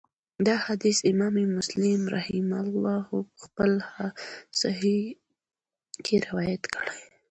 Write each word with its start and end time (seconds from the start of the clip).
دا 0.47 0.55
حديث 0.65 0.97
امام 1.11 1.35
مسلم 1.57 2.01
رحمه 2.17 2.57
الله 2.65 2.97
په 3.27 3.39
خپل 3.43 3.71
صحيح 4.61 5.01
کي 6.05 6.15
روايت 6.27 6.63
کړی 6.75 6.99